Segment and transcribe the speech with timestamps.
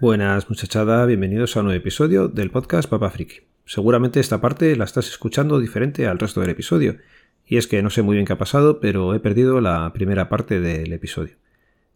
[0.00, 3.40] Buenas muchachada, bienvenidos a un nuevo episodio del podcast Papa Friki.
[3.64, 6.98] Seguramente esta parte la estás escuchando diferente al resto del episodio,
[7.44, 10.28] y es que no sé muy bien qué ha pasado, pero he perdido la primera
[10.28, 11.34] parte del episodio.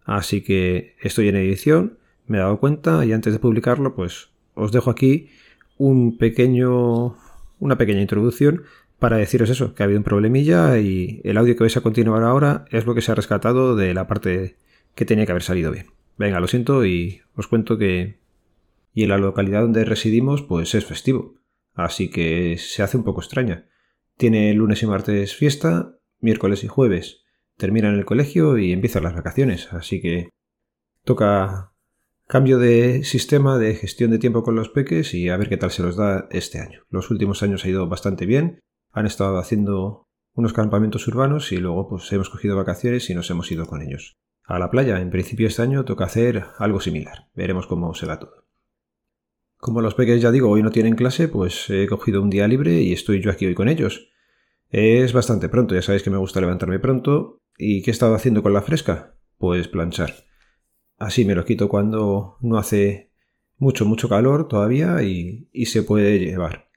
[0.05, 4.73] Así que estoy en edición, me he dado cuenta y antes de publicarlo, pues os
[4.73, 5.29] dejo aquí
[5.79, 7.17] un pequeño,
[7.61, 8.65] una pequeña introducción
[8.99, 12.25] para deciros eso, que ha habido un problemilla y el audio que vais a continuar
[12.25, 14.57] ahora es lo que se ha rescatado de la parte
[14.97, 16.02] que tenía que haber salido bien.
[16.17, 18.21] Venga, lo siento y os cuento que...
[18.95, 21.37] Y en la localidad donde residimos pues es festivo,
[21.75, 23.67] así que se hace un poco extraña.
[24.19, 27.23] Tiene lunes y martes fiesta, miércoles y jueves
[27.57, 30.31] termina en el colegio y empiezan las vacaciones, así que
[31.05, 31.73] toca
[32.27, 35.71] cambio de sistema de gestión de tiempo con los peques y a ver qué tal
[35.71, 36.83] se los da este año.
[36.89, 41.89] Los últimos años ha ido bastante bien, han estado haciendo unos campamentos urbanos y luego
[41.89, 45.01] pues hemos cogido vacaciones y nos hemos ido con ellos a la playa.
[45.01, 47.29] En principio este año toca hacer algo similar.
[47.35, 48.47] Veremos cómo se va todo.
[49.57, 52.81] Como los peques ya digo hoy no tienen clase, pues he cogido un día libre
[52.83, 54.09] y estoy yo aquí hoy con ellos.
[54.71, 57.43] Es bastante pronto, ya sabéis que me gusta levantarme pronto.
[57.57, 59.15] ¿Y qué he estado haciendo con la fresca?
[59.39, 60.15] Pues planchar.
[60.99, 63.13] Así me lo quito cuando no hace
[63.59, 66.71] mucho, mucho calor todavía y, se puede llevar.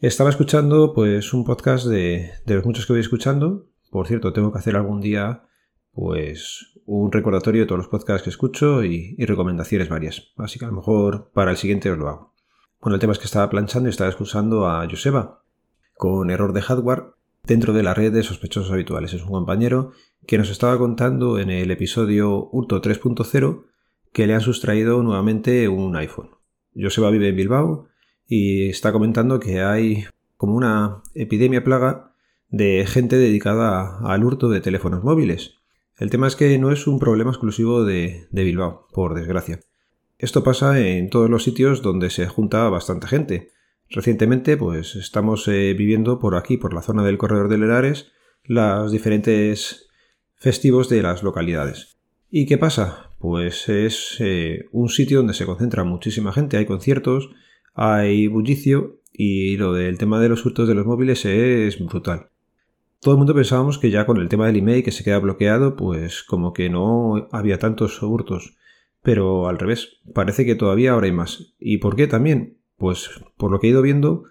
[0.00, 3.70] Estaba escuchando pues un podcast de, de los muchos que voy escuchando.
[3.90, 5.47] Por cierto, tengo que hacer algún día
[5.98, 10.32] pues un recordatorio de todos los podcasts que escucho y, recomendaciones varias.
[10.36, 12.34] Así que a lo mejor para el siguiente os lo hago.
[12.80, 15.42] Bueno, el tema es que estaba planchando y estaba excusando a Joseba
[15.96, 17.06] con error de hardware
[17.42, 19.12] dentro de la red de sospechosos habituales.
[19.12, 19.90] Es un compañero
[20.24, 23.64] que nos estaba contando en el episodio Hurto 3.0
[24.12, 26.30] que le han sustraído nuevamente un iPhone.
[26.76, 27.88] Joseba vive en Bilbao
[28.24, 30.04] y está comentando que hay
[30.36, 32.12] como una epidemia plaga
[32.50, 35.57] de gente dedicada al hurto de teléfonos móviles
[35.98, 39.60] el tema es que no es un problema exclusivo de, Bilbao, por desgracia.
[40.16, 43.50] Esto pasa en todos los sitios donde se junta bastante gente.
[43.88, 48.12] Recientemente, pues estamos eh, viviendo por aquí, por la zona del corredor de Lerares,
[48.44, 49.88] los diferentes
[50.36, 51.98] festivos de las localidades.
[52.30, 53.10] ¿Y qué pasa?
[53.18, 57.30] Pues es eh, un sitio donde se concentra muchísima gente, hay conciertos,
[57.74, 62.30] hay bullicio y lo del tema de los hurtos de los móviles es brutal.
[63.00, 65.76] Todo el mundo pensábamos que ya con el tema del email que se queda bloqueado,
[65.76, 68.56] pues como que no había tantos hurtos.
[69.02, 71.54] Pero al revés, parece que todavía ahora hay más.
[71.60, 72.58] ¿Y por qué también?
[72.76, 74.24] Pues por lo que he ido viendo,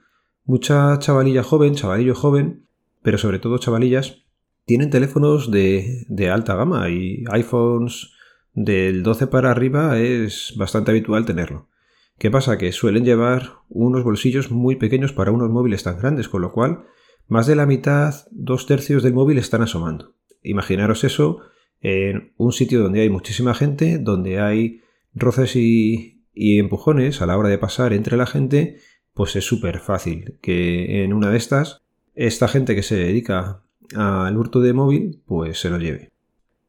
[0.43, 2.67] mucha chavalilla joven, chavalillo joven,
[3.01, 4.25] pero sobre todo chavalillas,
[4.65, 8.11] tienen teléfonos de, de alta gama y iPhones
[8.53, 11.69] del 12 para arriba es bastante habitual tenerlo.
[12.17, 12.57] ¿Qué pasa?
[12.57, 16.85] Que suelen llevar unos bolsillos muy pequeños para unos móviles tan grandes, con lo cual
[17.27, 20.13] más de la mitad, dos tercios del móvil están asomando.
[20.43, 21.41] Imaginaros eso
[21.81, 24.81] en un sitio donde hay muchísima gente, donde hay
[25.13, 28.77] roces y, empujones a la hora de pasar entre la gente,
[29.13, 31.81] pues es súper fácil que en una de estas,
[32.13, 33.63] esta gente que se dedica
[33.95, 36.11] al hurto de móvil, pues se lo lleve.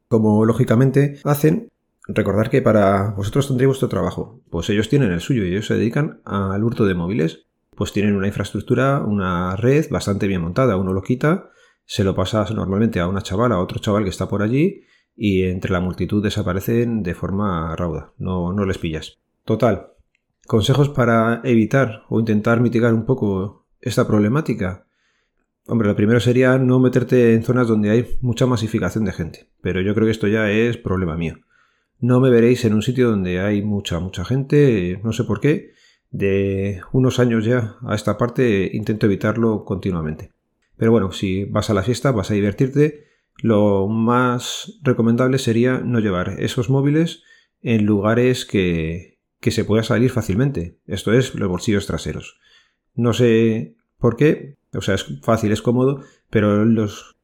[0.07, 1.69] Como lógicamente hacen,
[2.07, 5.75] recordar que para vosotros tendréis vuestro trabajo, pues ellos tienen el suyo y ellos se
[5.75, 7.48] dedican al hurto de móviles
[7.79, 10.75] pues tienen una infraestructura, una red bastante bien montada.
[10.75, 11.49] Uno lo quita,
[11.85, 14.81] se lo pasa normalmente a una chavala, a otro chaval que está por allí
[15.15, 18.11] y entre la multitud desaparecen de forma rauda.
[18.17, 19.19] No, no les pillas.
[19.45, 19.93] Total.
[20.45, 24.85] Consejos para evitar o intentar mitigar un poco esta problemática.
[25.65, 29.79] Hombre, lo primero sería no meterte en zonas donde hay mucha masificación de gente, pero
[29.79, 31.37] yo creo que esto ya es problema mío.
[32.01, 35.78] No me veréis en un sitio donde hay mucha, mucha gente, no sé por qué,
[36.11, 40.31] de unos años ya a esta parte intento evitarlo continuamente.
[40.77, 43.05] Pero bueno, si vas a la fiesta, vas a divertirte,
[43.41, 47.23] lo más recomendable sería no llevar esos móviles
[47.61, 50.77] en lugares que, que se pueda salir fácilmente.
[50.87, 52.39] Esto es los bolsillos traseros.
[52.95, 57.17] No sé por qué, o sea, es fácil, es cómodo, pero los,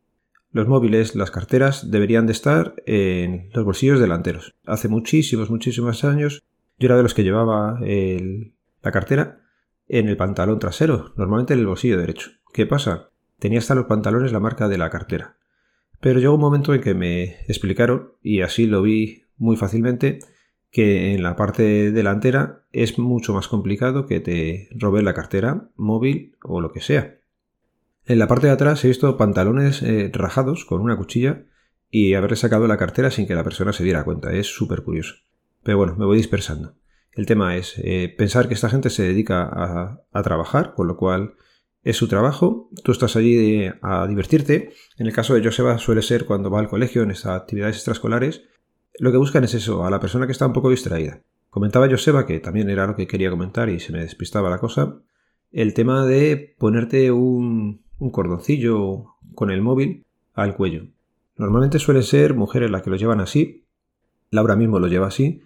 [0.52, 4.56] los móviles, las carteras deberían de estar en los bolsillos delanteros.
[4.66, 6.44] Hace muchísimos, muchísimos años
[6.78, 8.54] yo era de los que llevaba el,
[8.86, 9.42] la cartera
[9.88, 12.32] en el pantalón trasero, normalmente en el bolsillo derecho.
[12.54, 13.10] ¿Qué pasa?
[13.40, 15.38] Tenía hasta los pantalones la marca de la cartera.
[16.00, 20.20] Pero llegó un momento en que me explicaron, y así lo vi muy fácilmente,
[20.72, 26.36] que en la parte delantera es mucho más complicado que te roben la cartera, móvil
[26.44, 27.18] o lo que sea.
[28.06, 31.46] En la parte de atrás he visto pantalones eh, rajados con una cuchilla
[31.90, 34.34] y haber sacado la cartera sin que la persona se diera cuenta.
[34.34, 35.16] Es súper curioso.
[35.64, 36.76] Pero bueno, me voy dispersando.
[37.16, 39.50] El tema es eh, pensar que esta gente se dedica
[40.12, 41.36] a, trabajar, con lo cual
[41.84, 44.74] es su trabajo, tú estás allí a divertirte.
[44.98, 48.44] En el caso de Joseba suele ser cuando va al colegio en estas actividades extraescolares.
[49.00, 51.22] Lo que buscan es eso, a la persona que está un poco distraída.
[51.50, 55.00] Comentaba Joseba, que también era lo que quería comentar y se me despistaba la cosa,
[55.52, 60.88] el tema de ponerte un, un cordoncillo con el móvil al cuello.
[61.38, 63.66] Normalmente suele ser mujeres las que lo llevan así,
[64.32, 65.42] Laura mismo lo lleva así,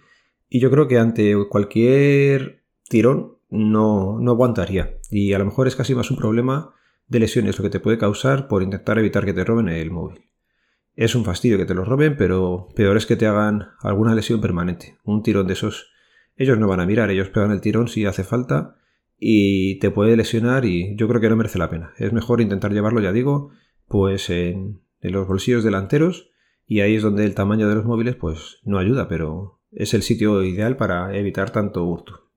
[0.50, 4.98] y yo creo que ante cualquier tirón no, no aguantaría.
[5.12, 6.74] Y a lo mejor es casi más un problema
[7.08, 10.26] de lesiones lo que te puede causar por intentar evitar que te roben el móvil.
[10.96, 14.42] Es un fastidio que te lo roben, pero peor es que te hagan alguna lesión
[14.42, 14.98] permanente.
[15.04, 15.92] Un tirón de esos.
[16.36, 18.76] Ellos no van a mirar, ellos pegan el tirón si hace falta
[19.18, 21.94] y te puede lesionar y yo creo que no merece la pena.
[21.98, 23.52] Es mejor intentar llevarlo, ya digo,
[23.88, 26.30] pues en, en los bolsillos delanteros
[26.66, 30.04] y ahí es donde el tamaño de los móviles pues no ayuda, pero es el
[30.04, 32.28] sitio ideal para evitar tanto hurto.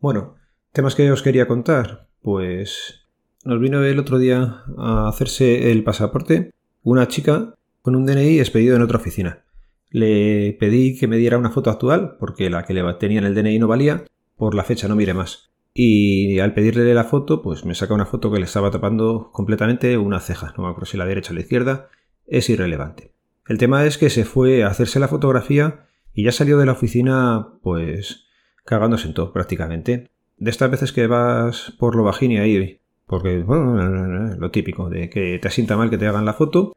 [0.00, 0.36] Bueno,
[0.72, 3.06] temas que os quería contar, pues
[3.44, 6.52] nos vino el otro día a hacerse el pasaporte
[6.82, 9.44] una chica con un DNI expedido en otra oficina.
[9.90, 13.34] Le pedí que me diera una foto actual porque la que le tenía en el
[13.34, 14.04] DNI no valía,
[14.36, 15.50] por la fecha no mire más.
[15.74, 19.96] Y al pedirle la foto, pues me saca una foto que le estaba tapando completamente
[19.96, 20.52] una ceja.
[20.56, 21.88] No me acuerdo si la derecha o la izquierda.
[22.26, 23.12] Es irrelevante.
[23.46, 26.72] El tema es que se fue a hacerse la fotografía y ya salió de la
[26.72, 28.24] oficina, pues,
[28.64, 30.10] cagándose en todo prácticamente.
[30.36, 35.10] De estas veces que vas por lo bajín y ahí, porque, bueno, lo típico, de
[35.10, 36.74] que te asienta mal que te hagan la foto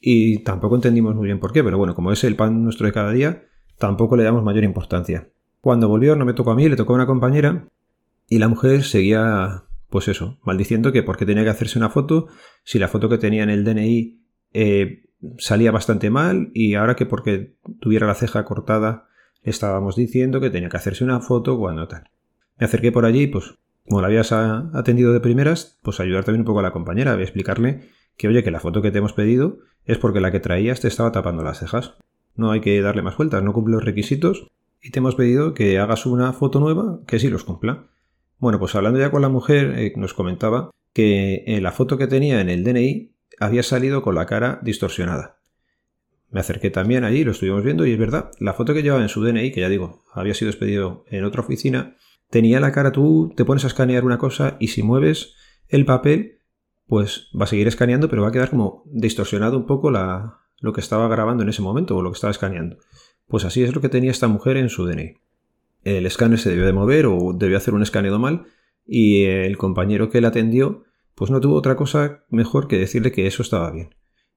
[0.00, 2.92] y tampoco entendimos muy bien por qué, pero bueno, como es el pan nuestro de
[2.92, 3.44] cada día,
[3.78, 5.28] tampoco le damos mayor importancia.
[5.60, 7.68] Cuando volvió no me tocó a mí, le tocó a una compañera
[8.28, 12.26] y la mujer seguía, pues eso, maldiciendo que porque tenía que hacerse una foto,
[12.64, 14.20] si la foto que tenía en el DNI
[14.52, 15.05] eh,
[15.38, 19.08] salía bastante mal y ahora que porque tuviera la ceja cortada
[19.42, 22.10] le estábamos diciendo que tenía que hacerse una foto cuando tal.
[22.58, 23.54] Me acerqué por allí, pues
[23.88, 27.22] como la habías atendido de primeras, pues ayudar también un poco a la compañera, a
[27.22, 30.80] explicarle que oye, que la foto que te hemos pedido es porque la que traías
[30.80, 31.94] te estaba tapando las cejas.
[32.34, 34.48] No hay que darle más vueltas, no cumple los requisitos
[34.82, 37.86] y te hemos pedido que hagas una foto nueva que sí los cumpla.
[38.38, 42.06] Bueno, pues hablando ya con la mujer, eh, nos comentaba que en la foto que
[42.06, 45.38] tenía en el DNI había salido con la cara distorsionada.
[46.30, 49.08] Me acerqué también allí, lo estuvimos viendo y es verdad, la foto que llevaba en
[49.08, 51.96] su DNI, que ya digo, había sido expedido en otra oficina,
[52.30, 55.34] tenía la cara, tú te pones a escanear una cosa y si mueves
[55.68, 56.40] el papel,
[56.86, 60.72] pues va a seguir escaneando, pero va a quedar como distorsionado un poco la, lo
[60.72, 62.78] que estaba grabando en ese momento o lo que estaba escaneando.
[63.28, 65.16] Pues así es lo que tenía esta mujer en su DNI
[65.86, 68.46] el escáner se debió de mover o debió hacer un escaneado mal
[68.84, 70.82] y el compañero que le atendió
[71.16, 73.94] pues no tuvo otra cosa mejor que decirle que eso estaba bien.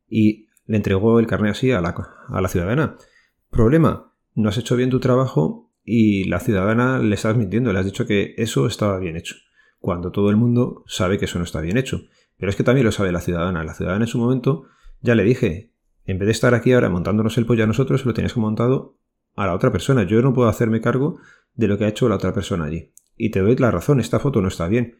[0.07, 1.95] Y le entregó el carnet así a la,
[2.29, 2.95] a la ciudadana.
[3.51, 7.85] Problema, no has hecho bien tu trabajo y la ciudadana le estás mintiendo, le has
[7.85, 9.35] dicho que eso estaba bien hecho,
[9.79, 12.01] cuando todo el mundo sabe que eso no está bien hecho.
[12.37, 13.65] Pero es que también lo sabe la ciudadana.
[13.65, 14.67] La ciudadana en su momento
[15.01, 15.73] ya le dije,
[16.05, 18.97] en vez de estar aquí ahora montándonos el pollo a nosotros, lo tenías montado
[19.35, 20.03] a la otra persona.
[20.03, 21.19] Yo no puedo hacerme cargo
[21.53, 22.93] de lo que ha hecho la otra persona allí.
[23.17, 24.99] Y te doy la razón, esta foto no está bien.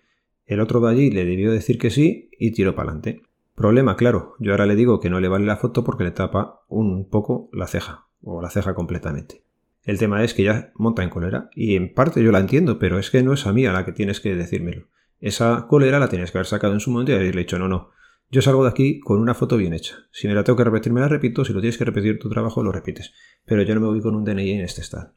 [0.50, 3.22] El otro de allí le debió decir que sí y tiró para adelante.
[3.54, 6.64] Problema, claro, yo ahora le digo que no le vale la foto porque le tapa
[6.68, 9.44] un poco la ceja, o la ceja completamente.
[9.84, 12.98] El tema es que ya monta en cólera, y en parte yo la entiendo, pero
[12.98, 14.88] es que no es a mí a la que tienes que decírmelo.
[15.20, 17.92] Esa cólera la tienes que haber sacado en su momento y haberle dicho, no, no,
[18.32, 19.98] yo salgo de aquí con una foto bien hecha.
[20.12, 22.28] Si me la tengo que repetir, me la repito, si lo tienes que repetir tu
[22.28, 23.14] trabajo, lo repites.
[23.46, 25.14] Pero yo no me voy con un DNI en este estado.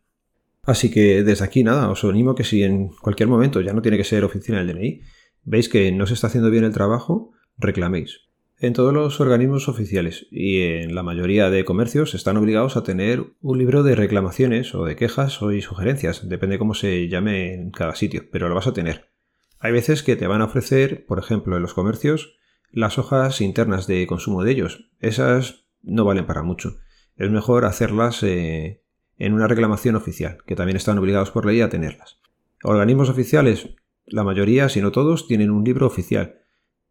[0.65, 3.97] Así que desde aquí nada, os animo que si en cualquier momento, ya no tiene
[3.97, 5.01] que ser oficina del DNI,
[5.45, 8.21] veis que no se está haciendo bien el trabajo, reclaméis.
[8.59, 13.25] En todos los organismos oficiales y en la mayoría de comercios están obligados a tener
[13.41, 17.97] un libro de reclamaciones o de quejas o sugerencias, depende cómo se llame en cada
[17.97, 19.11] sitio, pero lo vas a tener.
[19.59, 22.37] Hay veces que te van a ofrecer, por ejemplo, en los comercios,
[22.71, 24.91] las hojas internas de consumo de ellos.
[25.01, 26.79] Esas no valen para mucho.
[27.17, 28.83] Es mejor hacerlas eh,
[29.19, 32.19] en una reclamación oficial, que también están obligados por ley a tenerlas.
[32.63, 33.71] Organismos oficiales,
[34.07, 36.41] la mayoría, si no todos, tienen un libro oficial,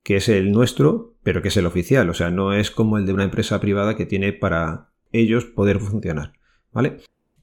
[0.03, 3.05] que es el nuestro, pero que es el oficial, o sea, no es como el
[3.05, 6.33] de una empresa privada que tiene para ellos poder funcionar,
[6.71, 6.97] ¿vale?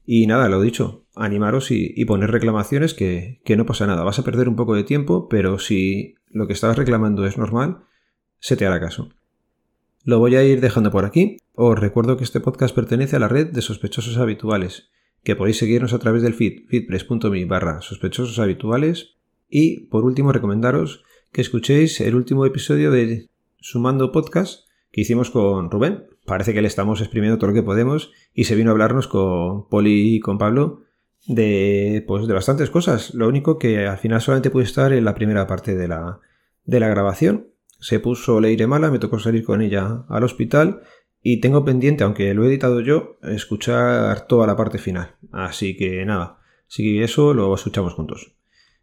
[0.05, 4.03] Y nada, lo dicho, animaros y, poner reclamaciones que, que no pasa nada.
[4.03, 7.83] Vas a perder un poco de tiempo, pero si lo que estabas reclamando es normal,
[8.39, 9.09] se te hará caso.
[10.03, 11.37] Lo voy a ir dejando por aquí.
[11.53, 14.89] Os recuerdo que este podcast pertenece a la red de sospechosos habituales,
[15.23, 19.18] que podéis seguirnos a través del feed feedpress.me barra sospechosos habituales
[19.49, 23.29] y por último recomendaros que escuchéis el último episodio de
[23.59, 26.05] Sumando Podcast que hicimos con Rubén.
[26.25, 29.67] Parece que le estamos exprimiendo todo lo que podemos y se vino a hablarnos con
[29.67, 30.81] Poli y con Pablo
[31.27, 33.13] de pues de bastantes cosas.
[33.13, 36.19] Lo único que al final solamente pude estar en la primera parte de la,
[36.65, 37.47] de la grabación
[37.79, 40.81] se puso leire mala, me tocó salir con ella al hospital
[41.21, 45.15] y tengo pendiente, aunque lo he editado yo, escuchar toda la parte final.
[45.31, 48.35] Así que nada, Si eso lo escuchamos juntos.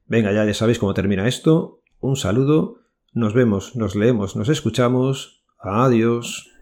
[0.07, 1.81] Venga, ya, ya sabéis cómo termina esto.
[2.01, 2.79] Un saludo.
[3.13, 5.45] Nos vemos, nos leemos, nos escuchamos.
[5.59, 6.56] Adiós.